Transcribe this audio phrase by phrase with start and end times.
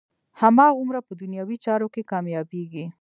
[0.41, 2.85] هماغومره په دنیوي چارو کې کامیابېږي.